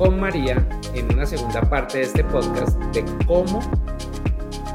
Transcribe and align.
con 0.00 0.18
María 0.18 0.66
en 0.94 1.12
una 1.12 1.26
segunda 1.26 1.60
parte 1.60 1.98
de 1.98 2.04
este 2.04 2.24
podcast 2.24 2.78
de 2.94 3.04
cómo 3.26 3.60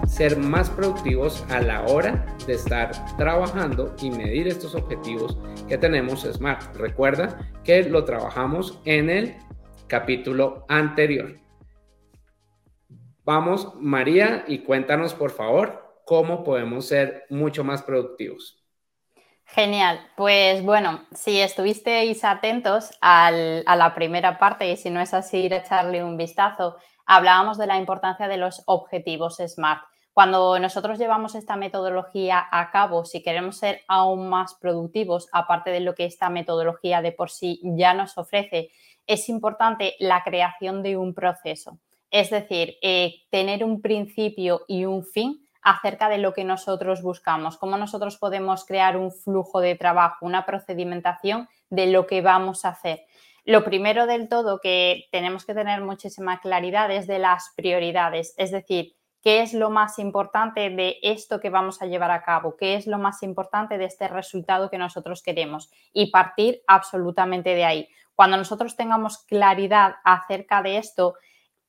ser 0.05 0.37
más 0.37 0.69
productivos 0.69 1.43
a 1.49 1.61
la 1.61 1.83
hora 1.85 2.27
de 2.45 2.53
estar 2.53 2.91
trabajando 3.17 3.95
y 4.03 4.11
medir 4.11 4.47
estos 4.47 4.75
objetivos 4.75 5.35
que 5.67 5.79
tenemos 5.79 6.31
SMART. 6.31 6.75
Recuerda 6.75 7.39
que 7.63 7.89
lo 7.89 8.05
trabajamos 8.05 8.79
en 8.85 9.09
el 9.09 9.35
capítulo 9.87 10.63
anterior. 10.69 11.39
Vamos, 13.23 13.73
María, 13.79 14.45
y 14.47 14.59
cuéntanos 14.59 15.15
por 15.15 15.31
favor 15.31 16.03
cómo 16.05 16.43
podemos 16.43 16.85
ser 16.85 17.23
mucho 17.31 17.63
más 17.63 17.81
productivos. 17.81 18.63
Genial, 19.47 19.99
pues 20.17 20.63
bueno, 20.63 21.05
si 21.13 21.39
estuvisteis 21.39 22.23
atentos 22.23 22.91
a 22.99 23.31
la 23.31 23.93
primera 23.95 24.37
parte 24.39 24.69
y 24.69 24.75
si 24.75 24.89
no 24.89 24.99
es 24.99 25.13
así, 25.13 25.37
ir 25.37 25.53
a 25.53 25.57
echarle 25.57 26.03
un 26.03 26.17
vistazo, 26.17 26.77
hablábamos 27.05 27.57
de 27.57 27.67
la 27.67 27.77
importancia 27.77 28.27
de 28.27 28.37
los 28.37 28.63
objetivos 28.65 29.37
SMART. 29.37 29.83
Cuando 30.13 30.57
nosotros 30.59 30.97
llevamos 30.97 31.35
esta 31.35 31.57
metodología 31.57 32.45
a 32.51 32.71
cabo, 32.71 33.05
si 33.05 33.21
queremos 33.21 33.57
ser 33.57 33.81
aún 33.87 34.29
más 34.29 34.55
productivos, 34.55 35.27
aparte 35.31 35.69
de 35.69 35.81
lo 35.81 35.93
que 35.93 36.05
esta 36.05 36.29
metodología 36.29 37.01
de 37.01 37.11
por 37.11 37.29
sí 37.29 37.61
ya 37.63 37.93
nos 37.93 38.17
ofrece, 38.17 38.69
es 39.05 39.29
importante 39.29 39.95
la 39.99 40.23
creación 40.23 40.81
de 40.81 40.97
un 40.97 41.13
proceso. 41.13 41.79
Es 42.09 42.29
decir, 42.29 42.77
eh, 42.81 43.13
tener 43.29 43.63
un 43.63 43.81
principio 43.81 44.61
y 44.67 44.85
un 44.85 45.05
fin 45.05 45.44
acerca 45.65 46.09
de 46.09 46.19
lo 46.19 46.33
que 46.33 46.43
nosotros 46.43 47.01
buscamos, 47.01 47.57
cómo 47.57 47.75
nosotros 47.75 48.17
podemos 48.17 48.65
crear 48.65 48.97
un 48.97 49.11
flujo 49.11 49.59
de 49.61 49.75
trabajo, 49.75 50.23
una 50.23 50.45
procedimentación 50.45 51.49
de 51.71 51.87
lo 51.87 52.05
que 52.05 52.21
vamos 52.21 52.65
a 52.65 52.69
hacer. 52.69 53.01
Lo 53.45 53.63
primero 53.63 54.05
del 54.05 54.29
todo 54.29 54.59
que 54.61 55.07
tenemos 55.11 55.43
que 55.43 55.55
tener 55.55 55.81
muchísima 55.81 56.39
claridad 56.39 56.91
es 56.91 57.07
de 57.07 57.17
las 57.17 57.51
prioridades, 57.55 58.35
es 58.37 58.51
decir, 58.51 58.95
qué 59.23 59.41
es 59.41 59.55
lo 59.55 59.71
más 59.71 59.97
importante 59.97 60.69
de 60.69 60.99
esto 61.01 61.39
que 61.39 61.49
vamos 61.49 61.81
a 61.81 61.87
llevar 61.87 62.11
a 62.11 62.21
cabo, 62.21 62.55
qué 62.55 62.75
es 62.75 62.85
lo 62.85 62.99
más 62.99 63.23
importante 63.23 63.79
de 63.79 63.85
este 63.85 64.07
resultado 64.07 64.69
que 64.69 64.77
nosotros 64.77 65.23
queremos 65.23 65.71
y 65.93 66.11
partir 66.11 66.61
absolutamente 66.67 67.55
de 67.55 67.65
ahí. 67.65 67.89
Cuando 68.13 68.37
nosotros 68.37 68.75
tengamos 68.75 69.17
claridad 69.25 69.95
acerca 70.03 70.61
de 70.61 70.77
esto, 70.77 71.15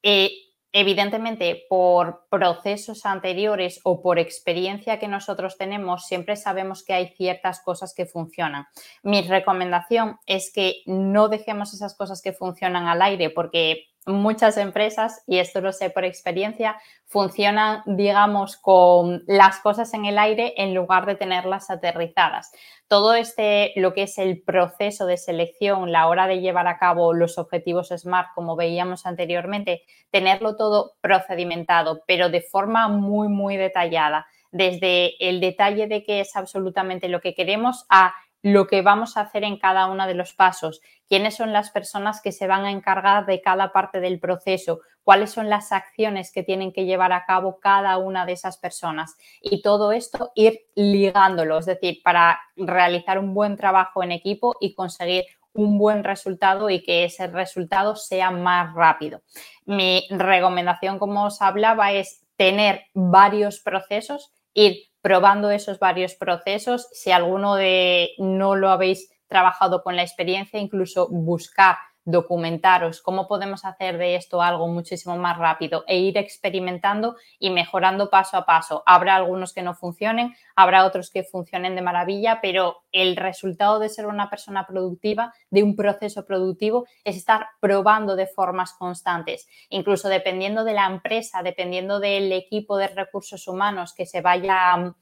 eh, 0.02 0.33
Evidentemente, 0.72 1.64
por 1.69 2.27
procesos 2.28 3.06
anteriores 3.06 3.81
o 3.84 4.03
por 4.03 4.19
experiencia 4.19 4.98
que 4.98 5.08
nosotros 5.08 5.56
tenemos, 5.56 6.06
siempre 6.06 6.36
sabemos 6.36 6.84
que 6.84 6.92
hay 6.92 7.08
ciertas 7.17 7.61
cosas 7.62 7.95
que 7.95 8.06
funcionan. 8.06 8.67
Mi 9.03 9.23
recomendación 9.23 10.19
es 10.27 10.53
que 10.53 10.83
no 10.86 11.28
dejemos 11.28 11.73
esas 11.73 11.97
cosas 11.97 12.20
que 12.20 12.33
funcionan 12.33 12.86
al 12.89 13.00
aire 13.00 13.31
porque 13.31 13.86
muchas 14.06 14.56
empresas, 14.56 15.22
y 15.26 15.38
esto 15.38 15.60
lo 15.60 15.72
sé 15.72 15.90
por 15.90 16.04
experiencia, 16.04 16.76
funcionan, 17.04 17.82
digamos, 17.86 18.56
con 18.56 19.24
las 19.26 19.58
cosas 19.61 19.92
en 19.94 20.05
el 20.06 20.18
aire 20.18 20.55
en 20.56 20.74
lugar 20.74 21.06
de 21.06 21.17
tenerlas 21.17 21.70
aterrizadas. 21.70 22.52
Todo 22.89 23.14
este, 23.14 23.72
lo 23.77 23.92
que 23.95 24.05
es 24.05 24.18
el 24.18 24.42
proceso 24.42 25.06
de 25.06 25.16
selección, 25.16 25.90
la 25.90 26.06
hora 26.08 26.27
de 26.27 26.40
llevar 26.40 26.68
a 26.68 26.78
cabo 26.78 27.12
los 27.14 27.39
objetivos 27.39 27.89
SMART, 27.89 28.28
como 28.34 28.55
veíamos 28.56 29.06
anteriormente, 29.06 29.83
tenerlo 30.11 30.56
todo 30.56 30.95
procedimentado, 31.00 32.02
pero 32.06 32.28
de 32.28 32.42
forma 32.42 32.89
muy, 32.89 33.28
muy 33.28 33.56
detallada, 33.56 34.27
desde 34.52 35.16
el 35.28 35.40
detalle 35.40 35.86
de 35.86 36.05
qué 36.05 36.20
es 36.20 36.34
absolutamente 36.36 37.08
lo 37.08 37.20
que 37.20 37.34
queremos 37.34 37.84
a 37.89 38.14
lo 38.42 38.67
que 38.67 38.83
vamos 38.83 39.17
a 39.17 39.23
hacer 39.23 39.45
en 39.45 39.58
cada 39.58 39.86
uno 39.86 40.07
de 40.07 40.14
los 40.14 40.35
pasos, 40.35 40.80
quiénes 41.08 41.36
son 41.36 41.52
las 41.52 41.70
personas 41.70 42.20
que 42.20 42.33
se 42.33 42.47
van 42.47 42.64
a 42.64 42.70
encargar 42.70 43.27
de 43.27 43.41
cada 43.41 43.73
parte 43.73 44.01
del 44.01 44.20
proceso, 44.20 44.80
cuáles 45.02 45.30
son 45.30 45.48
las 45.48 45.73
acciones 45.73 46.33
que 46.33 46.42
tienen 46.42 46.73
que 46.73 46.85
llevar 46.85 47.13
a 47.13 47.25
cabo 47.25 47.58
cada 47.61 47.96
una 47.98 48.27
de 48.27 48.33
esas 48.33 48.58
personas. 48.58 49.17
Y 49.41 49.63
todo 49.63 49.92
esto 49.92 50.33
ir 50.35 50.61
ligándolo, 50.75 51.58
es 51.58 51.67
decir, 51.67 52.01
para 52.05 52.41
realizar 52.57 53.19
un 53.19 53.35
buen 53.35 53.57
trabajo 53.57 54.02
en 54.02 54.13
equipo 54.13 54.57
y 54.61 54.75
conseguir 54.75 55.25
un 55.52 55.79
buen 55.79 56.05
resultado 56.05 56.70
y 56.70 56.83
que 56.83 57.05
ese 57.05 57.27
resultado 57.29 57.96
sea 57.96 58.30
más 58.30 58.75
rápido. 58.75 59.23
Mi 59.64 60.07
recomendación, 60.11 60.98
como 60.98 61.25
os 61.25 61.41
hablaba, 61.42 61.92
es 61.92 62.23
tener 62.36 62.85
varios 62.95 63.61
procesos, 63.61 64.33
ir 64.55 64.77
probando 65.06 65.52
esos 65.52 65.78
varios 65.78 66.17
procesos. 66.17 66.89
Si 66.90 67.12
alguno 67.12 67.55
de 67.55 68.11
no 68.18 68.56
lo 68.56 68.70
habéis 68.70 69.08
trabajado 69.28 69.84
con 69.84 69.94
la 69.94 70.02
experiencia, 70.02 70.58
incluso 70.58 71.06
buscar 71.08 71.77
documentaros 72.06 73.02
cómo 73.02 73.27
podemos 73.27 73.64
hacer 73.64 73.98
de 73.98 74.14
esto 74.14 74.40
algo 74.40 74.68
muchísimo 74.68 75.18
más 75.18 75.36
rápido 75.36 75.84
e 75.89 75.98
ir 75.98 76.17
experimentando 76.17 77.17
y 77.39 77.50
mejorando 77.50 78.08
paso 78.08 78.36
a 78.36 78.46
paso. 78.46 78.84
Habrá 78.86 79.17
algunos 79.17 79.52
que 79.52 79.62
no 79.62 79.74
funcionen, 79.74 80.34
habrá 80.55 80.86
otros 80.86 81.11
que 81.11 81.24
funcionen 81.24 81.74
de 81.74 81.83
maravilla, 81.83 82.39
pero 82.40 82.84
el 82.92 83.16
resultado 83.16 83.80
de 83.80 83.89
ser 83.89 84.06
una 84.06 84.30
persona 84.30 84.66
productiva, 84.66 85.34
de 85.50 85.64
un 85.64 85.74
proceso 85.74 86.24
productivo, 86.24 86.86
es 87.05 87.16
estar 87.16 87.48
probando 87.61 88.14
de 88.14 88.28
formas 88.28 88.72
constantes. 88.72 89.48
Incluso 89.68 90.08
dependiendo 90.08 90.62
de 90.62 90.74
la 90.74 90.86
empresa, 90.86 91.42
dependiendo 91.42 91.98
del 91.98 92.30
equipo 92.30 92.77
de 92.77 92.86
recursos 92.86 93.48
humanos 93.48 93.92
que 93.95 94.06
se 94.06 94.20
vaya 94.20 94.95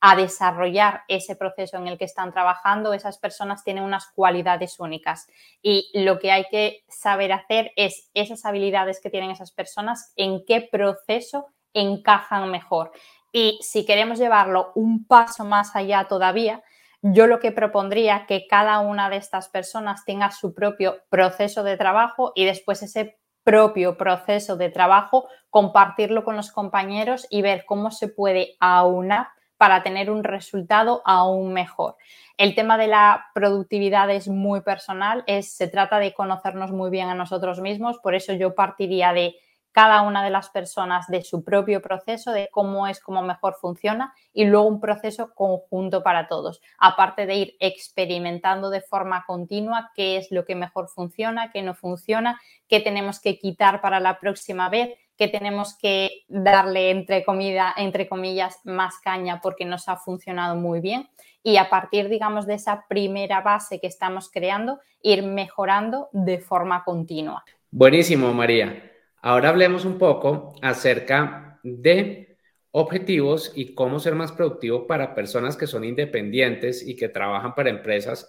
a 0.00 0.16
desarrollar 0.16 1.02
ese 1.08 1.36
proceso 1.36 1.76
en 1.76 1.86
el 1.86 1.98
que 1.98 2.06
están 2.06 2.32
trabajando, 2.32 2.94
esas 2.94 3.18
personas 3.18 3.64
tienen 3.64 3.84
unas 3.84 4.06
cualidades 4.14 4.80
únicas. 4.80 5.26
Y 5.62 5.90
lo 5.92 6.18
que 6.18 6.32
hay 6.32 6.46
que 6.50 6.84
saber 6.88 7.32
hacer 7.32 7.72
es 7.76 8.10
esas 8.14 8.44
habilidades 8.46 9.00
que 9.00 9.10
tienen 9.10 9.30
esas 9.30 9.52
personas, 9.52 10.12
en 10.16 10.44
qué 10.46 10.66
proceso 10.72 11.48
encajan 11.74 12.50
mejor. 12.50 12.92
Y 13.32 13.58
si 13.62 13.84
queremos 13.84 14.18
llevarlo 14.18 14.72
un 14.74 15.06
paso 15.06 15.44
más 15.44 15.76
allá 15.76 16.06
todavía, 16.08 16.62
yo 17.02 17.26
lo 17.26 17.38
que 17.38 17.52
propondría 17.52 18.26
que 18.26 18.46
cada 18.46 18.80
una 18.80 19.08
de 19.10 19.16
estas 19.16 19.48
personas 19.48 20.04
tenga 20.04 20.30
su 20.30 20.54
propio 20.54 20.98
proceso 21.08 21.62
de 21.62 21.76
trabajo 21.76 22.32
y 22.34 22.44
después 22.44 22.82
ese 22.82 23.18
propio 23.44 23.96
proceso 23.96 24.56
de 24.56 24.70
trabajo 24.70 25.26
compartirlo 25.48 26.24
con 26.24 26.36
los 26.36 26.50
compañeros 26.52 27.26
y 27.30 27.42
ver 27.42 27.64
cómo 27.66 27.90
se 27.90 28.08
puede 28.08 28.56
aunar 28.60 29.28
para 29.60 29.82
tener 29.82 30.10
un 30.10 30.24
resultado 30.24 31.02
aún 31.04 31.52
mejor. 31.52 31.96
El 32.38 32.54
tema 32.54 32.78
de 32.78 32.86
la 32.86 33.26
productividad 33.34 34.10
es 34.10 34.26
muy 34.26 34.62
personal, 34.62 35.22
es, 35.26 35.52
se 35.52 35.68
trata 35.68 35.98
de 35.98 36.14
conocernos 36.14 36.72
muy 36.72 36.88
bien 36.88 37.10
a 37.10 37.14
nosotros 37.14 37.60
mismos, 37.60 37.98
por 37.98 38.14
eso 38.14 38.32
yo 38.32 38.54
partiría 38.54 39.12
de 39.12 39.36
cada 39.70 40.00
una 40.00 40.24
de 40.24 40.30
las 40.30 40.48
personas 40.48 41.08
de 41.08 41.22
su 41.22 41.44
propio 41.44 41.82
proceso, 41.82 42.32
de 42.32 42.48
cómo 42.50 42.86
es, 42.86 43.00
cómo 43.00 43.20
mejor 43.20 43.54
funciona 43.60 44.14
y 44.32 44.46
luego 44.46 44.66
un 44.66 44.80
proceso 44.80 45.34
conjunto 45.34 46.02
para 46.02 46.26
todos, 46.26 46.62
aparte 46.78 47.26
de 47.26 47.34
ir 47.34 47.56
experimentando 47.60 48.70
de 48.70 48.80
forma 48.80 49.24
continua 49.26 49.90
qué 49.94 50.16
es 50.16 50.30
lo 50.30 50.46
que 50.46 50.54
mejor 50.54 50.88
funciona, 50.88 51.50
qué 51.52 51.60
no 51.60 51.74
funciona, 51.74 52.40
qué 52.66 52.80
tenemos 52.80 53.20
que 53.20 53.38
quitar 53.38 53.82
para 53.82 54.00
la 54.00 54.20
próxima 54.20 54.70
vez, 54.70 54.96
que 55.20 55.28
tenemos 55.28 55.76
que 55.76 56.24
darle 56.28 56.88
entre, 56.88 57.26
comida, 57.26 57.74
entre 57.76 58.08
comillas 58.08 58.58
más 58.64 58.98
caña 59.04 59.38
porque 59.42 59.66
nos 59.66 59.86
ha 59.90 59.98
funcionado 59.98 60.56
muy 60.56 60.80
bien 60.80 61.10
y 61.42 61.58
a 61.58 61.68
partir, 61.68 62.08
digamos, 62.08 62.46
de 62.46 62.54
esa 62.54 62.86
primera 62.88 63.42
base 63.42 63.80
que 63.80 63.86
estamos 63.86 64.30
creando, 64.32 64.80
ir 65.02 65.22
mejorando 65.22 66.08
de 66.12 66.38
forma 66.38 66.84
continua. 66.84 67.44
Buenísimo, 67.70 68.32
María. 68.32 68.92
Ahora 69.20 69.50
hablemos 69.50 69.84
un 69.84 69.98
poco 69.98 70.54
acerca 70.62 71.60
de 71.62 72.38
objetivos 72.70 73.52
y 73.54 73.74
cómo 73.74 73.98
ser 73.98 74.14
más 74.14 74.32
productivo 74.32 74.86
para 74.86 75.14
personas 75.14 75.54
que 75.54 75.66
son 75.66 75.84
independientes 75.84 76.82
y 76.82 76.96
que 76.96 77.10
trabajan 77.10 77.54
para 77.54 77.68
empresas 77.68 78.26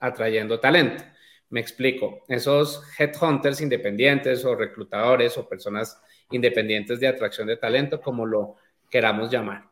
atrayendo 0.00 0.60
talento. 0.60 1.04
Me 1.48 1.60
explico, 1.60 2.24
esos 2.28 2.82
headhunters 2.98 3.60
independientes 3.60 4.44
o 4.44 4.54
reclutadores 4.54 5.38
o 5.38 5.48
personas 5.48 6.00
independientes 6.30 6.98
de 6.98 7.08
atracción 7.08 7.46
de 7.46 7.56
talento, 7.56 8.00
como 8.00 8.26
lo 8.26 8.56
queramos 8.90 9.30
llamar. 9.30 9.64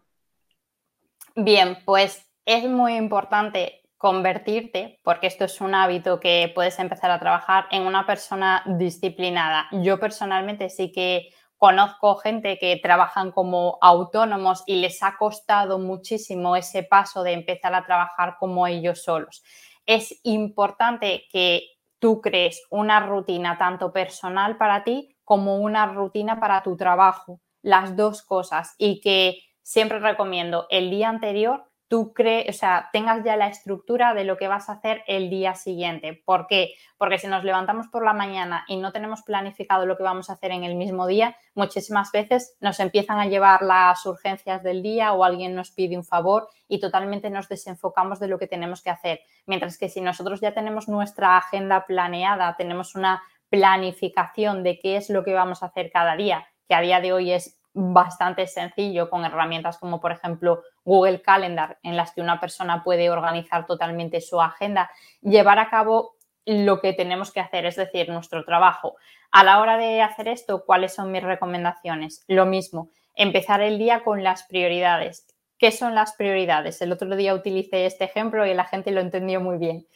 Bien, 1.35 1.79
pues 1.85 2.25
es 2.47 2.65
muy 2.65 2.95
importante 2.95 3.83
convertirte, 3.97 5.01
porque 5.03 5.27
esto 5.27 5.47
es 5.47 5.61
un 5.61 5.75
hábito 5.75 6.21
que 6.21 6.53
puedes 6.55 6.79
empezar 6.79 7.11
a 7.11 7.19
trabajar 7.19 7.67
en 7.71 7.85
una 7.85 8.07
persona 8.07 8.63
disciplinada. 8.67 9.67
Yo 9.73 9.99
personalmente 9.99 10.69
sí 10.69 10.93
que 10.93 11.31
conozco 11.57 12.17
gente 12.17 12.59
que 12.59 12.77
trabajan 12.77 13.33
como 13.33 13.79
autónomos 13.81 14.63
y 14.67 14.77
les 14.77 15.03
ha 15.03 15.17
costado 15.17 15.79
muchísimo 15.79 16.55
ese 16.55 16.83
paso 16.83 17.23
de 17.23 17.33
empezar 17.33 17.75
a 17.75 17.87
trabajar 17.87 18.37
como 18.39 18.67
ellos 18.67 19.03
solos. 19.03 19.43
Es 19.87 20.21
importante 20.23 21.25
que 21.31 21.65
tú 21.99 22.21
crees 22.21 22.63
una 22.71 23.01
rutina 23.01 23.59
tanto 23.59 23.93
personal 23.93 24.57
para 24.57 24.85
ti 24.85 25.17
como 25.25 25.57
una 25.57 25.87
rutina 25.87 26.39
para 26.39 26.63
tu 26.63 26.77
trabajo, 26.77 27.41
las 27.63 27.97
dos 27.97 28.23
cosas, 28.23 28.75
y 28.79 29.01
que 29.01 29.39
siempre 29.63 29.99
recomiendo 29.99 30.67
el 30.71 30.91
día 30.91 31.09
anterior 31.09 31.71
tú 31.89 32.13
crees, 32.13 32.49
o 32.49 32.59
sea, 32.59 32.89
tengas 32.93 33.25
ya 33.25 33.37
la 33.37 33.49
estructura 33.49 34.15
de 34.15 34.25
lo 34.25 34.37
que 34.37 34.49
vas 34.49 34.69
a 34.69 34.73
hacer 34.73 35.03
el 35.07 35.31
día 35.31 35.55
siguiente. 35.55 36.23
¿Por 36.25 36.47
qué? 36.47 36.75
Porque 36.99 37.19
si 37.19 37.27
nos 37.27 37.45
levantamos 37.45 37.89
por 37.89 38.05
la 38.05 38.13
mañana 38.13 38.65
y 38.69 38.77
no 38.77 38.93
tenemos 38.93 39.23
planificado 39.23 39.87
lo 39.87 39.97
que 39.97 40.03
vamos 40.03 40.31
a 40.31 40.35
hacer 40.35 40.51
en 40.53 40.65
el 40.65 40.75
mismo 40.75 41.07
día, 41.07 41.37
muchísimas 41.55 42.11
veces 42.13 42.57
nos 42.61 42.81
empiezan 42.81 43.19
a 43.19 43.27
llevar 43.27 43.63
las 43.63 44.05
urgencias 44.07 44.63
del 44.63 44.83
día 44.83 45.13
o 45.13 45.25
alguien 45.25 45.55
nos 45.55 45.71
pide 45.71 45.97
un 45.97 46.05
favor 46.05 46.49
y 46.69 46.81
totalmente 46.81 47.31
nos 47.31 47.49
desenfocamos 47.49 48.19
de 48.19 48.29
lo 48.29 48.39
que 48.39 48.47
tenemos 48.47 48.83
que 48.83 48.91
hacer. 48.91 49.21
Mientras 49.47 49.79
que 49.79 49.89
si 49.89 50.01
nosotros 50.01 50.41
ya 50.41 50.55
tenemos 50.55 50.89
nuestra 50.89 51.37
agenda 51.37 51.85
planeada, 51.87 52.57
tenemos 52.57 52.95
una 52.95 53.23
planificación 53.51 54.63
de 54.63 54.79
qué 54.81 54.97
es 54.97 55.11
lo 55.11 55.23
que 55.23 55.35
vamos 55.35 55.63
a 55.63 55.67
hacer 55.67 55.91
cada 55.93 56.17
día, 56.17 56.47
que 56.69 56.75
a 56.75 56.81
día 56.81 57.01
de 57.01 57.13
hoy 57.13 57.31
es 57.31 57.61
bastante 57.75 58.47
sencillo 58.47 59.11
con 59.11 59.25
herramientas 59.25 59.79
como 59.79 60.01
por 60.01 60.13
ejemplo 60.13 60.63
Google 60.85 61.21
Calendar 61.21 61.79
en 61.83 61.97
las 61.97 62.13
que 62.13 62.21
una 62.21 62.41
persona 62.41 62.85
puede 62.85 63.11
organizar 63.11 63.67
totalmente 63.67 64.21
su 64.21 64.41
agenda, 64.41 64.91
llevar 65.21 65.59
a 65.59 65.69
cabo 65.69 66.15
lo 66.47 66.81
que 66.81 66.93
tenemos 66.93 67.33
que 67.33 67.41
hacer, 67.41 67.67
es 67.67 67.77
decir, 67.77 68.09
nuestro 68.11 68.45
trabajo. 68.45 68.97
A 69.31 69.45
la 69.45 69.61
hora 69.61 69.77
de 69.77 70.03
hacer 70.03 70.29
esto, 70.29 70.65
¿cuáles 70.65 70.95
son 70.95 71.11
mis 71.11 71.23
recomendaciones? 71.23 72.25
Lo 72.29 72.47
mismo, 72.47 72.91
empezar 73.15 73.61
el 73.61 73.79
día 73.79 74.05
con 74.05 74.23
las 74.23 74.45
prioridades. 74.45 75.27
¿Qué 75.59 75.71
son 75.71 75.95
las 75.95 76.15
prioridades? 76.15 76.83
El 76.83 76.93
otro 76.93 77.15
día 77.17 77.35
utilicé 77.35 77.87
este 77.87 78.05
ejemplo 78.05 78.47
y 78.47 78.55
la 78.55 78.65
gente 78.65 78.91
lo 78.91 79.01
entendió 79.01 79.41
muy 79.41 79.59
bien. 79.59 79.87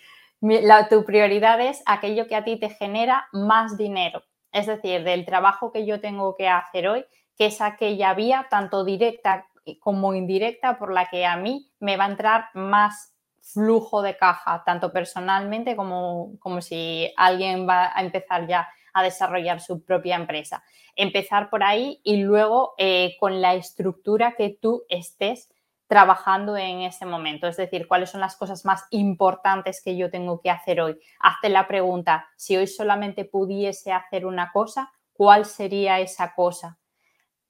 tu 0.88 1.04
prioridad 1.04 1.60
es 1.60 1.82
aquello 1.84 2.26
que 2.26 2.36
a 2.36 2.44
ti 2.44 2.58
te 2.58 2.70
genera 2.70 3.28
más 3.32 3.76
dinero. 3.76 4.22
Es 4.52 4.66
decir, 4.66 5.04
del 5.04 5.26
trabajo 5.26 5.72
que 5.72 5.84
yo 5.84 6.00
tengo 6.00 6.34
que 6.36 6.48
hacer 6.48 6.88
hoy, 6.88 7.04
que 7.38 7.46
es 7.46 7.60
aquella 7.60 8.12
vía 8.14 8.48
tanto 8.50 8.84
directa 8.84 9.46
como 9.80 10.14
indirecta 10.14 10.78
por 10.78 10.92
la 10.92 11.06
que 11.06 11.24
a 11.24 11.36
mí 11.36 11.70
me 11.78 11.96
va 11.96 12.04
a 12.04 12.10
entrar 12.10 12.48
más 12.54 13.14
flujo 13.40 14.02
de 14.02 14.16
caja, 14.16 14.62
tanto 14.64 14.92
personalmente 14.92 15.76
como, 15.76 16.38
como 16.38 16.60
si 16.60 17.12
alguien 17.16 17.66
va 17.68 17.90
a 17.94 18.02
empezar 18.02 18.46
ya 18.46 18.68
a 18.92 19.02
desarrollar 19.02 19.60
su 19.60 19.84
propia 19.84 20.16
empresa. 20.16 20.62
Empezar 20.96 21.48
por 21.48 21.62
ahí 21.62 22.00
y 22.02 22.22
luego 22.22 22.74
eh, 22.78 23.16
con 23.20 23.40
la 23.40 23.54
estructura 23.54 24.34
que 24.36 24.58
tú 24.60 24.84
estés 24.88 25.48
trabajando 25.86 26.56
en 26.56 26.82
ese 26.82 27.06
momento. 27.06 27.46
Es 27.46 27.56
decir, 27.56 27.88
cuáles 27.88 28.10
son 28.10 28.20
las 28.20 28.36
cosas 28.36 28.64
más 28.64 28.84
importantes 28.90 29.80
que 29.82 29.96
yo 29.96 30.10
tengo 30.10 30.40
que 30.40 30.50
hacer 30.50 30.80
hoy. 30.80 30.98
Hazte 31.20 31.48
la 31.48 31.66
pregunta, 31.66 32.28
si 32.36 32.56
hoy 32.56 32.66
solamente 32.66 33.24
pudiese 33.24 33.92
hacer 33.92 34.26
una 34.26 34.52
cosa, 34.52 34.92
¿cuál 35.14 35.46
sería 35.46 36.00
esa 36.00 36.34
cosa? 36.34 36.78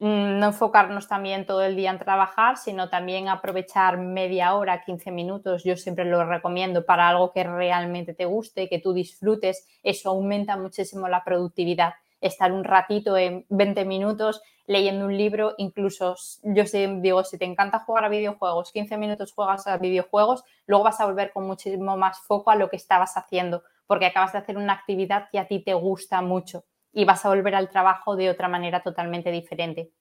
Mm, 0.00 0.38
no 0.38 0.46
enfocarnos 0.46 1.08
también 1.08 1.44
todo 1.44 1.62
el 1.62 1.74
día 1.74 1.90
en 1.90 1.98
trabajar, 1.98 2.56
sino 2.56 2.88
también 2.88 3.28
aprovechar 3.28 3.98
media 3.98 4.54
hora, 4.54 4.84
15 4.84 5.10
minutos, 5.10 5.64
yo 5.64 5.76
siempre 5.76 6.04
lo 6.04 6.24
recomiendo 6.24 6.84
para 6.84 7.08
algo 7.08 7.32
que 7.32 7.42
realmente 7.42 8.14
te 8.14 8.24
guste, 8.24 8.68
que 8.68 8.78
tú 8.78 8.92
disfrutes, 8.92 9.66
eso 9.82 10.10
aumenta 10.10 10.56
muchísimo 10.56 11.08
la 11.08 11.24
productividad. 11.24 11.94
Estar 12.20 12.52
un 12.52 12.62
ratito 12.64 13.16
en 13.16 13.44
20 13.48 13.84
minutos 13.84 14.40
leyendo 14.66 15.06
un 15.06 15.16
libro, 15.16 15.54
incluso 15.58 16.14
yo 16.44 16.62
digo, 17.00 17.24
si 17.24 17.38
te 17.38 17.44
encanta 17.44 17.80
jugar 17.80 18.04
a 18.04 18.08
videojuegos, 18.08 18.70
15 18.70 18.96
minutos 18.98 19.32
juegas 19.32 19.66
a 19.66 19.78
videojuegos, 19.78 20.44
luego 20.66 20.84
vas 20.84 21.00
a 21.00 21.06
volver 21.06 21.32
con 21.32 21.46
muchísimo 21.46 21.96
más 21.96 22.20
foco 22.20 22.50
a 22.50 22.56
lo 22.56 22.68
que 22.70 22.76
estabas 22.76 23.16
haciendo, 23.16 23.64
porque 23.86 24.06
acabas 24.06 24.32
de 24.32 24.38
hacer 24.38 24.58
una 24.58 24.74
actividad 24.74 25.28
que 25.30 25.38
a 25.40 25.48
ti 25.48 25.60
te 25.60 25.74
gusta 25.74 26.22
mucho 26.22 26.64
y 26.98 27.04
vas 27.04 27.24
a 27.24 27.28
volver 27.28 27.54
al 27.54 27.68
trabajo 27.68 28.16
de 28.16 28.28
otra 28.28 28.48
manera 28.48 28.82
totalmente 28.82 29.30
diferente. 29.30 29.92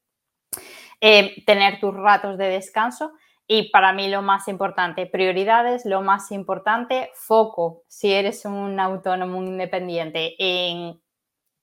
Eh, 1.00 1.44
tener 1.46 1.80
tus 1.80 1.94
ratos 1.94 2.40
de 2.40 2.48
descanso 2.48 3.14
y 3.46 3.70
para 3.70 3.94
mí 3.94 4.10
lo 4.10 4.24
más 4.24 4.48
importante, 4.48 5.06
prioridades, 5.06 5.86
lo 5.86 6.02
más 6.02 6.32
importante, 6.32 7.12
foco, 7.14 7.84
si 7.88 8.12
eres 8.12 8.46
un 8.46 8.80
autónomo 8.80 9.44
independiente 9.44 10.34
en 10.40 11.00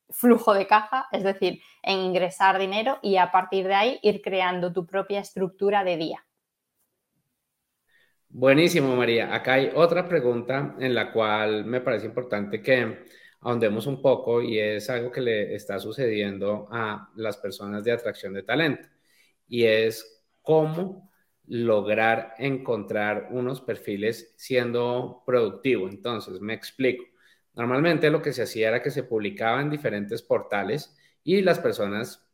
flujo 0.08 0.54
de 0.54 0.68
caja, 0.68 1.08
es 1.10 1.24
decir, 1.24 1.60
en 1.82 1.98
ingresar 1.98 2.60
dinero 2.60 3.00
y 3.02 3.16
a 3.16 3.32
partir 3.32 3.66
de 3.66 3.74
ahí 3.74 3.98
ir 4.02 4.22
creando 4.22 4.72
tu 4.72 4.86
propia 4.86 5.18
estructura 5.18 5.82
de 5.82 5.96
día. 5.96 6.24
Buenísimo, 8.28 8.94
María. 8.94 9.34
Acá 9.34 9.54
hay 9.54 9.72
otra 9.74 10.08
pregunta 10.08 10.76
en 10.78 10.94
la 10.94 11.10
cual 11.10 11.64
me 11.64 11.80
parece 11.80 12.06
importante 12.06 12.62
que 12.62 13.04
ahondemos 13.44 13.86
un 13.86 14.00
poco 14.00 14.42
y 14.42 14.58
es 14.58 14.90
algo 14.90 15.12
que 15.12 15.20
le 15.20 15.54
está 15.54 15.78
sucediendo 15.78 16.66
a 16.72 17.10
las 17.16 17.36
personas 17.36 17.84
de 17.84 17.92
atracción 17.92 18.32
de 18.32 18.42
talento 18.42 18.88
y 19.46 19.64
es 19.64 20.24
cómo 20.42 21.10
lograr 21.46 22.34
encontrar 22.38 23.28
unos 23.30 23.60
perfiles 23.60 24.34
siendo 24.36 25.22
productivo. 25.26 25.88
Entonces, 25.88 26.40
me 26.40 26.54
explico. 26.54 27.04
Normalmente 27.54 28.10
lo 28.10 28.22
que 28.22 28.32
se 28.32 28.42
hacía 28.42 28.68
era 28.68 28.82
que 28.82 28.90
se 28.90 29.04
publicaba 29.04 29.60
en 29.60 29.70
diferentes 29.70 30.22
portales 30.22 30.96
y 31.22 31.42
las 31.42 31.58
personas 31.58 32.26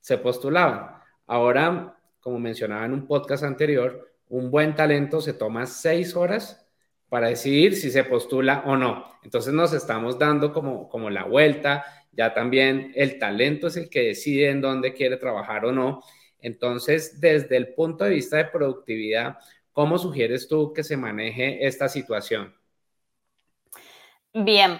se 0.00 0.16
postulaban. 0.18 1.02
Ahora, 1.26 1.98
como 2.20 2.38
mencionaba 2.38 2.86
en 2.86 2.92
un 2.92 3.06
podcast 3.08 3.42
anterior, 3.42 4.14
un 4.28 4.50
buen 4.50 4.76
talento 4.76 5.20
se 5.20 5.34
toma 5.34 5.66
seis 5.66 6.14
horas 6.14 6.65
para 7.08 7.28
decidir 7.28 7.76
si 7.76 7.90
se 7.90 8.04
postula 8.04 8.62
o 8.66 8.76
no. 8.76 9.04
Entonces 9.22 9.52
nos 9.52 9.72
estamos 9.72 10.18
dando 10.18 10.52
como, 10.52 10.88
como 10.88 11.10
la 11.10 11.24
vuelta, 11.24 11.84
ya 12.12 12.32
también 12.34 12.92
el 12.94 13.18
talento 13.18 13.66
es 13.66 13.76
el 13.76 13.90
que 13.90 14.02
decide 14.02 14.50
en 14.50 14.60
dónde 14.60 14.94
quiere 14.94 15.16
trabajar 15.16 15.64
o 15.64 15.72
no. 15.72 16.02
Entonces, 16.40 17.20
desde 17.20 17.56
el 17.56 17.74
punto 17.74 18.04
de 18.04 18.10
vista 18.10 18.36
de 18.36 18.46
productividad, 18.46 19.38
¿cómo 19.72 19.98
sugieres 19.98 20.48
tú 20.48 20.72
que 20.72 20.84
se 20.84 20.96
maneje 20.96 21.66
esta 21.66 21.88
situación? 21.88 22.54
Bien, 24.32 24.78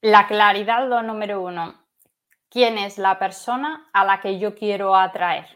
la 0.00 0.26
claridad 0.26 0.88
lo 0.88 1.02
número 1.02 1.40
uno. 1.40 1.86
¿Quién 2.48 2.78
es 2.78 2.98
la 2.98 3.18
persona 3.18 3.88
a 3.92 4.04
la 4.04 4.20
que 4.20 4.38
yo 4.38 4.54
quiero 4.54 4.94
atraer? 4.94 5.46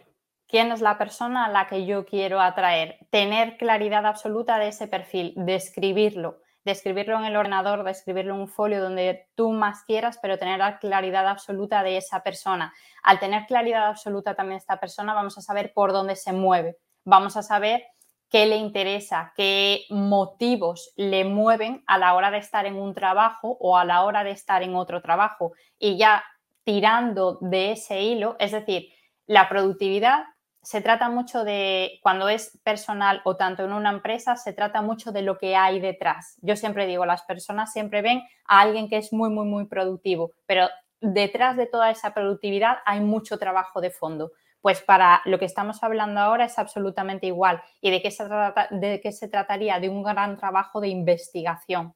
Quién 0.49 0.73
es 0.73 0.81
la 0.81 0.99
persona 0.99 1.45
a 1.45 1.51
la 1.51 1.67
que 1.67 1.85
yo 1.87 2.07
quiero 2.07 2.41
atraer, 2.41 2.99
tener 3.11 3.57
claridad 3.59 4.07
absoluta 4.07 4.59
de 4.59 4.69
ese 4.69 4.89
perfil, 4.89 5.35
describirlo, 5.37 6.41
describirlo 6.65 7.19
en 7.19 7.27
el 7.27 7.37
ordenador, 7.37 7.85
describirlo 7.85 8.35
en 8.35 8.41
un 8.41 8.49
folio 8.49 8.83
donde 8.83 9.29
tú 9.35 9.53
más 9.53 9.85
quieras, 9.85 10.19
pero 10.21 10.39
tener 10.39 10.59
la 10.59 10.79
claridad 10.79 11.29
absoluta 11.29 11.83
de 11.83 11.99
esa 11.99 12.23
persona. 12.23 12.73
Al 13.03 13.21
tener 13.21 13.47
claridad 13.47 13.87
absoluta 13.87 14.35
también 14.35 14.57
de 14.57 14.63
esta 14.63 14.81
persona, 14.81 15.15
vamos 15.15 15.37
a 15.39 15.43
saber 15.43 15.73
por 15.75 15.93
dónde 15.93 16.17
se 16.17 16.33
mueve, 16.33 16.77
vamos 17.05 17.37
a 17.37 17.43
saber 17.43 17.85
qué 18.31 18.47
le 18.47 18.57
interesa, 18.57 19.33
qué 19.37 19.85
motivos 19.91 20.93
le 20.97 21.25
mueven 21.25 21.83
a 21.87 21.99
la 21.99 22.15
hora 22.15 22.31
de 22.31 22.39
estar 22.39 22.67
en 22.67 22.77
un 22.77 22.95
trabajo 22.95 23.57
o 23.61 23.77
a 23.77 23.85
la 23.85 24.03
hora 24.03 24.25
de 24.25 24.31
estar 24.31 24.63
en 24.63 24.77
otro 24.77 25.01
trabajo. 25.01 25.53
Y 25.79 25.97
ya 25.97 26.25
tirando 26.65 27.39
de 27.41 27.73
ese 27.73 28.03
hilo, 28.03 28.37
es 28.39 28.53
decir, 28.53 28.89
la 29.27 29.49
productividad 29.49 30.25
se 30.69 30.83
trata 30.83 31.09
mucho 31.09 31.45
de, 31.45 31.99
cuando 32.03 32.29
es 32.29 32.61
personal 32.63 33.23
o 33.25 33.37
tanto 33.37 33.65
en 33.65 33.73
una 33.73 33.89
empresa, 33.89 34.37
se 34.37 34.53
trata 34.53 34.83
mucho 34.83 35.13
de 35.13 35.23
lo 35.23 35.39
que 35.39 35.57
hay 35.57 35.81
detrás. 35.81 36.37
Yo 36.43 36.57
siempre 36.57 36.87
digo, 36.87 37.07
las 37.07 37.23
personas 37.23 37.73
siempre 37.73 38.03
ven 38.03 38.23
a 38.45 38.61
alguien 38.61 38.87
que 38.91 38.99
es 38.99 39.11
muy, 39.11 39.31
muy, 39.31 39.47
muy 39.47 39.65
productivo, 39.65 40.33
pero 40.45 40.69
detrás 41.01 41.57
de 41.57 41.65
toda 41.65 41.91
esa 41.91 42.13
productividad 42.13 42.81
hay 42.85 43.01
mucho 43.01 43.39
trabajo 43.39 43.81
de 43.81 43.89
fondo. 43.89 44.33
Pues 44.61 44.83
para 44.83 45.23
lo 45.25 45.39
que 45.39 45.47
estamos 45.47 45.83
hablando 45.83 46.21
ahora 46.21 46.45
es 46.45 46.59
absolutamente 46.59 47.27
igual. 47.27 47.63
¿Y 47.81 47.91
de 47.91 48.03
qué 48.03 48.11
se, 48.11 48.25
de 48.71 49.01
qué 49.03 49.11
se 49.11 49.29
trataría? 49.29 49.81
De 49.81 49.89
un 49.89 50.03
gran 50.03 50.37
trabajo 50.37 50.83
de 50.83 50.89
investigación. 50.89 51.95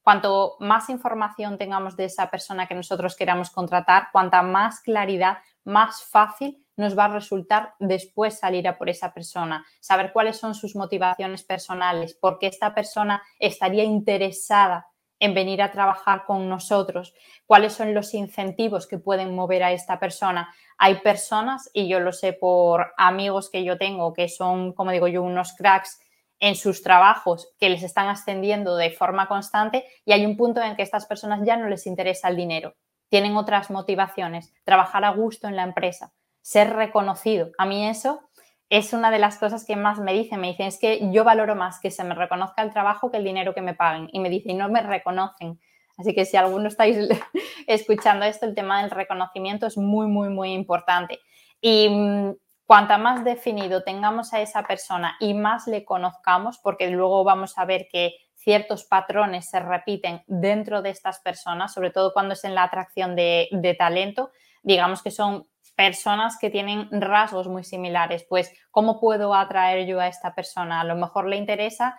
Cuanto 0.00 0.54
más 0.60 0.88
información 0.90 1.58
tengamos 1.58 1.96
de 1.96 2.04
esa 2.04 2.30
persona 2.30 2.68
que 2.68 2.76
nosotros 2.76 3.16
queramos 3.16 3.50
contratar, 3.50 4.10
cuanta 4.12 4.42
más 4.42 4.78
claridad, 4.78 5.38
más 5.64 6.04
fácil 6.04 6.61
nos 6.76 6.96
va 6.98 7.06
a 7.06 7.14
resultar 7.14 7.74
después 7.78 8.38
salir 8.38 8.66
a 8.68 8.78
por 8.78 8.88
esa 8.88 9.12
persona, 9.12 9.64
saber 9.80 10.12
cuáles 10.12 10.36
son 10.36 10.54
sus 10.54 10.74
motivaciones 10.74 11.42
personales, 11.42 12.14
por 12.14 12.38
qué 12.38 12.46
esta 12.46 12.74
persona 12.74 13.22
estaría 13.38 13.84
interesada 13.84 14.86
en 15.18 15.34
venir 15.34 15.62
a 15.62 15.70
trabajar 15.70 16.24
con 16.24 16.48
nosotros, 16.48 17.14
cuáles 17.46 17.74
son 17.74 17.94
los 17.94 18.12
incentivos 18.12 18.88
que 18.88 18.98
pueden 18.98 19.36
mover 19.36 19.62
a 19.62 19.70
esta 19.70 20.00
persona. 20.00 20.52
Hay 20.78 20.96
personas, 20.96 21.70
y 21.72 21.86
yo 21.86 22.00
lo 22.00 22.12
sé 22.12 22.32
por 22.32 22.92
amigos 22.96 23.48
que 23.48 23.62
yo 23.62 23.78
tengo, 23.78 24.12
que 24.12 24.28
son, 24.28 24.72
como 24.72 24.90
digo 24.90 25.06
yo, 25.06 25.22
unos 25.22 25.52
cracks 25.52 26.00
en 26.40 26.56
sus 26.56 26.82
trabajos 26.82 27.54
que 27.60 27.70
les 27.70 27.84
están 27.84 28.08
ascendiendo 28.08 28.74
de 28.74 28.90
forma 28.90 29.28
constante 29.28 29.84
y 30.04 30.10
hay 30.10 30.26
un 30.26 30.36
punto 30.36 30.60
en 30.60 30.74
que 30.74 30.82
a 30.82 30.84
estas 30.84 31.06
personas 31.06 31.42
ya 31.44 31.56
no 31.56 31.68
les 31.68 31.86
interesa 31.86 32.26
el 32.26 32.36
dinero, 32.36 32.74
tienen 33.08 33.36
otras 33.36 33.70
motivaciones, 33.70 34.52
trabajar 34.64 35.04
a 35.04 35.10
gusto 35.10 35.46
en 35.46 35.54
la 35.54 35.62
empresa, 35.62 36.12
ser 36.42 36.74
reconocido. 36.74 37.50
A 37.56 37.64
mí 37.64 37.88
eso 37.88 38.20
es 38.68 38.92
una 38.92 39.10
de 39.10 39.18
las 39.18 39.38
cosas 39.38 39.64
que 39.64 39.76
más 39.76 39.98
me 39.98 40.12
dicen. 40.12 40.40
Me 40.40 40.48
dicen, 40.48 40.66
es 40.66 40.78
que 40.78 41.10
yo 41.12 41.24
valoro 41.24 41.54
más 41.54 41.80
que 41.80 41.90
se 41.90 42.04
me 42.04 42.14
reconozca 42.14 42.62
el 42.62 42.72
trabajo 42.72 43.10
que 43.10 43.18
el 43.18 43.24
dinero 43.24 43.54
que 43.54 43.62
me 43.62 43.74
paguen. 43.74 44.08
Y 44.12 44.20
me 44.20 44.28
dicen, 44.28 44.58
no 44.58 44.68
me 44.68 44.82
reconocen. 44.82 45.60
Así 45.96 46.14
que 46.14 46.24
si 46.24 46.36
alguno 46.36 46.68
estáis 46.68 46.96
escuchando 47.66 48.24
esto, 48.24 48.46
el 48.46 48.54
tema 48.54 48.82
del 48.82 48.90
reconocimiento 48.90 49.66
es 49.66 49.76
muy, 49.76 50.06
muy, 50.06 50.28
muy 50.28 50.52
importante. 50.52 51.20
Y 51.60 51.88
mm, 51.88 52.32
cuanta 52.64 52.98
más 52.98 53.24
definido 53.24 53.82
tengamos 53.82 54.32
a 54.32 54.40
esa 54.40 54.62
persona 54.62 55.16
y 55.20 55.34
más 55.34 55.66
le 55.66 55.84
conozcamos, 55.84 56.58
porque 56.58 56.88
luego 56.90 57.24
vamos 57.24 57.58
a 57.58 57.66
ver 57.66 57.88
que 57.90 58.14
ciertos 58.34 58.84
patrones 58.84 59.48
se 59.48 59.60
repiten 59.60 60.22
dentro 60.26 60.82
de 60.82 60.90
estas 60.90 61.20
personas, 61.20 61.72
sobre 61.72 61.90
todo 61.90 62.12
cuando 62.12 62.32
es 62.32 62.42
en 62.44 62.54
la 62.54 62.64
atracción 62.64 63.14
de, 63.14 63.48
de 63.52 63.74
talento, 63.74 64.30
digamos 64.62 65.02
que 65.02 65.10
son 65.10 65.46
personas 65.74 66.38
que 66.38 66.50
tienen 66.50 66.88
rasgos 66.90 67.48
muy 67.48 67.64
similares, 67.64 68.24
pues 68.28 68.52
¿cómo 68.70 69.00
puedo 69.00 69.34
atraer 69.34 69.86
yo 69.86 70.00
a 70.00 70.08
esta 70.08 70.34
persona? 70.34 70.80
A 70.80 70.84
lo 70.84 70.96
mejor 70.96 71.26
le 71.26 71.36
interesa 71.36 71.98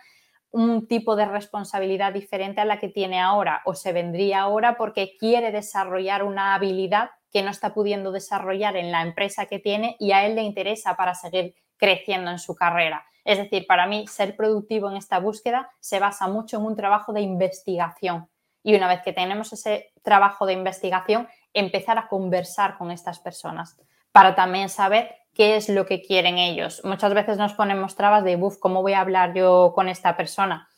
un 0.51 0.88
tipo 0.88 1.15
de 1.15 1.25
responsabilidad 1.25 2.13
diferente 2.13 2.62
a 2.62 2.65
la 2.65 2.80
que 2.80 2.88
tiene 2.88 3.20
ahora 3.20 3.63
o 3.65 3.74
se 3.74 3.92
vendría 3.92 4.42
ahora 4.42 4.77
porque 4.77 5.18
quiere 5.18 5.51
desarrollar 5.51 6.24
una 6.24 6.53
habilidad 6.53 7.10
que 7.32 7.42
no 7.42 7.50
está 7.50 7.74
pudiendo 7.74 8.12
desarrollar 8.12 8.77
en 8.77 8.92
la 8.92 9.01
empresa 9.01 9.48
que 9.48 9.58
tiene 9.58 9.96
y 10.00 10.12
a 10.12 10.25
él 10.27 10.36
le 10.36 10.44
interesa 10.44 10.96
para 10.96 11.15
seguir 11.15 11.56
creciendo 11.75 12.30
en 12.30 12.38
su 12.38 12.53
carrera. 12.53 13.03
Es 13.25 13.39
decir, 13.39 13.65
para 13.68 13.88
mí 13.88 14.06
ser 14.08 14.36
productivo 14.36 14.92
en 14.92 14.98
esta 14.98 15.20
búsqueda 15.20 15.72
se 15.80 16.00
basa 16.00 16.27
mucho 16.27 16.58
en 16.58 16.65
un 16.65 16.75
trabajo 16.75 17.13
de 17.13 17.22
investigación. 17.22 18.30
Y 18.62 18.75
una 18.75 18.88
vez 18.88 19.01
que 19.01 19.12
tenemos 19.12 19.51
ese 19.53 19.92
trabajo 20.03 20.46
de 20.46 20.53
investigación, 20.53 21.27
empezar 21.53 21.98
a 21.98 22.07
conversar 22.07 22.77
con 22.77 22.91
estas 22.91 23.19
personas 23.19 23.79
para 24.12 24.36
también 24.36 24.69
saber 24.69 25.15
qué 25.33 25.55
es 25.55 25.69
lo 25.69 25.86
que 25.86 26.01
quieren 26.01 26.38
ellos. 26.38 26.81
Muchas 26.83 27.13
veces 27.13 27.38
nos 27.38 27.53
ponemos 27.53 27.95
trabas 27.95 28.24
de, 28.24 28.36
buf, 28.36 28.57
¿cómo 28.60 28.81
voy 28.81 28.93
a 28.93 29.01
hablar 29.01 29.33
yo 29.33 29.74
con 29.74 29.89
esta 29.89 30.15
persona? 30.15 30.69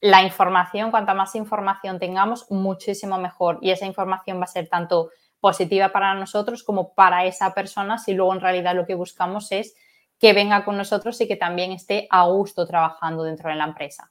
La 0.00 0.22
información, 0.22 0.90
cuanta 0.90 1.14
más 1.14 1.34
información 1.34 1.98
tengamos, 1.98 2.50
muchísimo 2.50 3.18
mejor. 3.18 3.58
Y 3.62 3.70
esa 3.70 3.86
información 3.86 4.38
va 4.38 4.44
a 4.44 4.48
ser 4.48 4.68
tanto 4.68 5.10
positiva 5.40 5.90
para 5.90 6.14
nosotros 6.14 6.62
como 6.62 6.94
para 6.94 7.24
esa 7.26 7.52
persona 7.52 7.98
si 7.98 8.14
luego 8.14 8.32
en 8.32 8.40
realidad 8.40 8.74
lo 8.74 8.86
que 8.86 8.94
buscamos 8.94 9.50
es 9.52 9.76
que 10.18 10.32
venga 10.32 10.64
con 10.64 10.76
nosotros 10.76 11.20
y 11.20 11.28
que 11.28 11.36
también 11.36 11.72
esté 11.72 12.06
a 12.10 12.26
gusto 12.26 12.66
trabajando 12.66 13.24
dentro 13.24 13.50
de 13.50 13.56
la 13.56 13.64
empresa. 13.64 14.10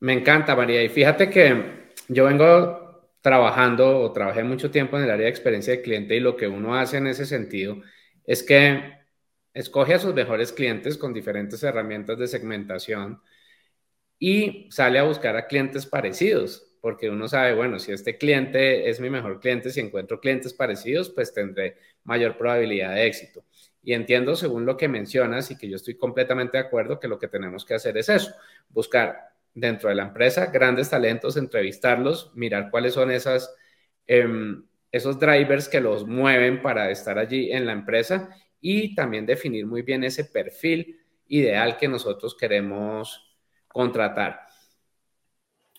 Me 0.00 0.14
encanta, 0.14 0.56
María. 0.56 0.82
Y 0.82 0.88
fíjate 0.88 1.28
que 1.28 1.92
yo 2.08 2.24
vengo 2.24 2.81
trabajando 3.22 4.00
o 4.00 4.12
trabajé 4.12 4.44
mucho 4.44 4.70
tiempo 4.70 4.98
en 4.98 5.04
el 5.04 5.10
área 5.10 5.24
de 5.24 5.30
experiencia 5.30 5.74
de 5.74 5.82
cliente 5.82 6.16
y 6.16 6.20
lo 6.20 6.36
que 6.36 6.48
uno 6.48 6.74
hace 6.76 6.98
en 6.98 7.06
ese 7.06 7.24
sentido 7.26 7.80
es 8.26 8.42
que 8.42 9.00
escoge 9.54 9.94
a 9.94 9.98
sus 9.98 10.14
mejores 10.14 10.52
clientes 10.52 10.98
con 10.98 11.14
diferentes 11.14 11.62
herramientas 11.62 12.18
de 12.18 12.28
segmentación 12.28 13.22
y 14.18 14.68
sale 14.70 14.98
a 14.98 15.04
buscar 15.04 15.36
a 15.36 15.46
clientes 15.46 15.86
parecidos, 15.86 16.76
porque 16.80 17.10
uno 17.10 17.28
sabe, 17.28 17.54
bueno, 17.54 17.78
si 17.78 17.92
este 17.92 18.18
cliente 18.18 18.88
es 18.88 19.00
mi 19.00 19.10
mejor 19.10 19.40
cliente, 19.40 19.70
si 19.70 19.80
encuentro 19.80 20.20
clientes 20.20 20.54
parecidos, 20.54 21.10
pues 21.10 21.34
tendré 21.34 21.76
mayor 22.04 22.36
probabilidad 22.38 22.94
de 22.94 23.06
éxito. 23.06 23.44
Y 23.82 23.94
entiendo, 23.94 24.36
según 24.36 24.64
lo 24.64 24.76
que 24.76 24.88
mencionas, 24.88 25.50
y 25.50 25.58
que 25.58 25.68
yo 25.68 25.76
estoy 25.76 25.96
completamente 25.96 26.56
de 26.56 26.64
acuerdo, 26.64 27.00
que 27.00 27.08
lo 27.08 27.18
que 27.18 27.26
tenemos 27.28 27.64
que 27.64 27.74
hacer 27.74 27.96
es 27.98 28.08
eso, 28.08 28.32
buscar 28.68 29.31
dentro 29.54 29.88
de 29.88 29.94
la 29.94 30.04
empresa, 30.04 30.46
grandes 30.46 30.90
talentos, 30.90 31.36
entrevistarlos, 31.36 32.32
mirar 32.34 32.70
cuáles 32.70 32.94
son 32.94 33.10
esas, 33.10 33.54
em, 34.06 34.64
esos 34.90 35.18
drivers 35.18 35.68
que 35.68 35.80
los 35.80 36.06
mueven 36.06 36.62
para 36.62 36.90
estar 36.90 37.18
allí 37.18 37.52
en 37.52 37.66
la 37.66 37.72
empresa 37.72 38.30
y 38.60 38.94
también 38.94 39.26
definir 39.26 39.66
muy 39.66 39.82
bien 39.82 40.04
ese 40.04 40.24
perfil 40.24 40.98
ideal 41.26 41.76
que 41.76 41.88
nosotros 41.88 42.36
queremos 42.36 43.36
contratar. 43.68 44.46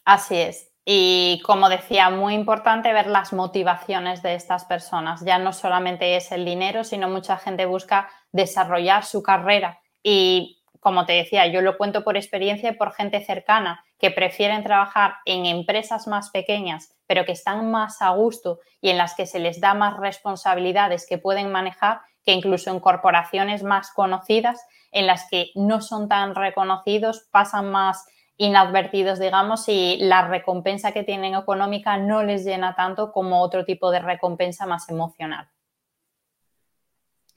Así 0.06 0.36
es. 0.36 0.70
Y 0.86 1.42
como 1.46 1.70
decía, 1.70 2.10
muy 2.10 2.34
importante 2.34 2.92
ver 2.92 3.08
las 3.08 3.32
motivaciones 3.32 4.22
de 4.22 4.36
estas 4.36 4.66
personas. 4.66 5.24
Ya 5.24 5.38
no 5.40 5.54
solamente 5.54 6.18
es 6.18 6.32
el 6.32 6.44
dinero, 6.44 6.84
sino 6.84 7.08
mucha 7.08 7.38
gente 7.38 7.66
busca 7.66 8.10
desarrollar 8.34 9.06
su 9.06 9.24
carrera 9.24 9.80
y 10.04 10.63
como 10.84 11.06
te 11.06 11.14
decía, 11.14 11.48
yo 11.48 11.62
lo 11.62 11.78
cuento 11.78 12.04
por 12.04 12.18
experiencia 12.18 12.72
y 12.72 12.76
por 12.76 12.94
gente 12.94 13.24
cercana 13.26 13.86
que 13.98 14.12
prefieren 14.12 14.64
trabajar 14.64 15.16
en 15.26 15.46
empresas 15.46 16.08
más 16.08 16.30
pequeñas, 16.30 16.94
pero 17.08 17.24
que 17.24 17.32
están 17.32 17.72
más 17.72 18.02
a 18.02 18.10
gusto 18.10 18.60
y 18.82 18.90
en 18.90 18.98
las 18.98 19.16
que 19.16 19.26
se 19.26 19.40
les 19.40 19.62
da 19.62 19.74
más 19.74 19.98
responsabilidades 19.98 21.08
que 21.08 21.18
pueden 21.18 21.52
manejar 21.52 22.02
que 22.26 22.34
incluso 22.34 22.70
en 22.70 22.82
corporaciones 22.82 23.64
más 23.64 23.92
conocidas, 23.92 24.66
en 24.92 25.08
las 25.08 25.28
que 25.30 25.52
no 25.56 25.82
son 25.82 26.10
tan 26.10 26.36
reconocidos, 26.36 27.28
pasan 27.32 27.72
más 27.72 28.06
inadvertidos, 28.38 29.20
digamos, 29.20 29.68
y 29.70 29.98
la 30.00 30.28
recompensa 30.28 30.92
que 30.92 31.04
tienen 31.04 31.36
económica 31.36 31.98
no 31.98 32.24
les 32.24 32.44
llena 32.44 32.76
tanto 32.76 33.12
como 33.12 33.42
otro 33.42 33.64
tipo 33.64 33.90
de 33.92 34.00
recompensa 34.00 34.66
más 34.66 34.90
emocional. 34.90 35.50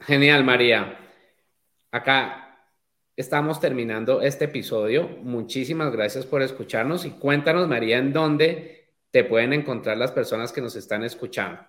Genial, 0.00 0.44
María. 0.44 0.98
Acá 1.90 2.45
estamos 3.16 3.60
terminando 3.60 4.20
este 4.20 4.44
episodio. 4.44 5.08
Muchísimas 5.22 5.90
gracias 5.90 6.26
por 6.26 6.42
escucharnos 6.42 7.04
y 7.04 7.10
cuéntanos, 7.10 7.66
María, 7.66 7.98
en 7.98 8.12
dónde 8.12 8.92
te 9.10 9.24
pueden 9.24 9.52
encontrar 9.52 9.96
las 9.96 10.12
personas 10.12 10.52
que 10.52 10.60
nos 10.60 10.76
están 10.76 11.02
escuchando. 11.02 11.60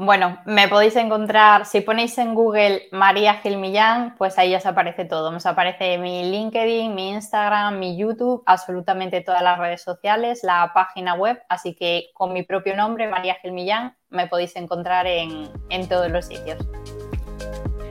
Bueno, 0.00 0.38
me 0.46 0.68
podéis 0.68 0.94
encontrar, 0.94 1.66
si 1.66 1.80
ponéis 1.80 2.16
en 2.18 2.32
Google 2.32 2.82
María 2.92 3.34
Gilmillán, 3.34 4.14
pues 4.16 4.38
ahí 4.38 4.54
os 4.54 4.64
aparece 4.64 5.04
todo. 5.04 5.34
Os 5.34 5.44
aparece 5.44 5.98
mi 5.98 6.22
LinkedIn, 6.30 6.94
mi 6.94 7.10
Instagram, 7.10 7.80
mi 7.80 7.96
YouTube, 7.96 8.44
absolutamente 8.46 9.22
todas 9.22 9.42
las 9.42 9.58
redes 9.58 9.82
sociales, 9.82 10.44
la 10.44 10.70
página 10.72 11.14
web. 11.14 11.42
Así 11.48 11.74
que 11.74 12.10
con 12.14 12.32
mi 12.32 12.44
propio 12.44 12.76
nombre, 12.76 13.08
María 13.08 13.38
Gilmillán, 13.42 13.96
me 14.08 14.28
podéis 14.28 14.54
encontrar 14.54 15.08
en, 15.08 15.50
en 15.68 15.88
todos 15.88 16.08
los 16.12 16.26
sitios. 16.26 16.58